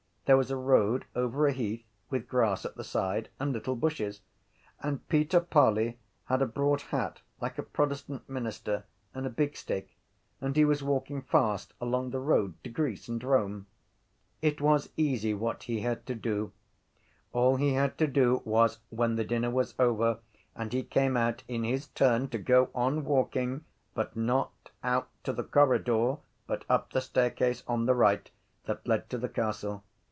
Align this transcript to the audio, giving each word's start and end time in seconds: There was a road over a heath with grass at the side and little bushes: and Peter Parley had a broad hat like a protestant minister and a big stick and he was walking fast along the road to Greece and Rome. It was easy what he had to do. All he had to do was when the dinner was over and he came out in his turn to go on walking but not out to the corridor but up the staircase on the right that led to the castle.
There 0.25 0.37
was 0.37 0.51
a 0.51 0.55
road 0.55 1.03
over 1.13 1.45
a 1.47 1.51
heath 1.51 1.83
with 2.09 2.29
grass 2.29 2.63
at 2.63 2.75
the 2.75 2.85
side 2.85 3.27
and 3.37 3.51
little 3.51 3.75
bushes: 3.75 4.21
and 4.79 5.05
Peter 5.09 5.41
Parley 5.41 5.99
had 6.25 6.41
a 6.41 6.45
broad 6.45 6.83
hat 6.83 7.19
like 7.41 7.57
a 7.57 7.63
protestant 7.63 8.29
minister 8.29 8.85
and 9.13 9.25
a 9.25 9.29
big 9.29 9.57
stick 9.57 9.97
and 10.39 10.55
he 10.55 10.63
was 10.63 10.81
walking 10.81 11.21
fast 11.21 11.73
along 11.81 12.11
the 12.11 12.19
road 12.21 12.53
to 12.63 12.69
Greece 12.69 13.09
and 13.09 13.21
Rome. 13.21 13.67
It 14.41 14.61
was 14.61 14.87
easy 14.95 15.33
what 15.33 15.63
he 15.63 15.81
had 15.81 16.05
to 16.05 16.15
do. 16.15 16.53
All 17.33 17.57
he 17.57 17.73
had 17.73 17.97
to 17.97 18.07
do 18.07 18.41
was 18.45 18.79
when 18.89 19.17
the 19.17 19.25
dinner 19.25 19.49
was 19.51 19.75
over 19.77 20.19
and 20.55 20.71
he 20.71 20.81
came 20.83 21.17
out 21.17 21.43
in 21.49 21.65
his 21.65 21.87
turn 21.87 22.29
to 22.29 22.37
go 22.37 22.69
on 22.73 23.03
walking 23.03 23.65
but 23.93 24.15
not 24.15 24.69
out 24.81 25.09
to 25.25 25.33
the 25.33 25.43
corridor 25.43 26.19
but 26.47 26.63
up 26.69 26.93
the 26.93 27.01
staircase 27.01 27.63
on 27.67 27.85
the 27.85 27.95
right 27.95 28.31
that 28.63 28.87
led 28.87 29.09
to 29.09 29.17
the 29.17 29.27
castle. 29.27 29.83